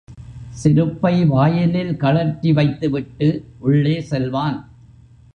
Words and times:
செருப்பை 0.61 1.25
வாயிலில் 1.25 1.91
கழற்றி 1.97 2.51
வைத்து 2.51 2.89
விட்டு 2.89 3.27
உள்ளே 3.59 3.95
செல்வான். 4.01 4.57